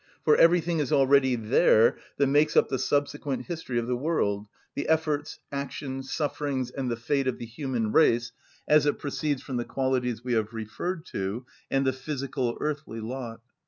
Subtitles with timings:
[0.25, 4.87] For everything is already there that makes up the subsequent history of the world: the
[4.89, 8.31] efforts, action, sufferings, and fate of the human race
[8.67, 13.41] as it proceeds from the qualities we have referred to, and the physical earthly lot.